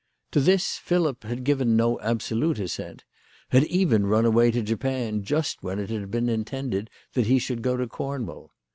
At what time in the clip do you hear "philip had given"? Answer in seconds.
0.79-1.77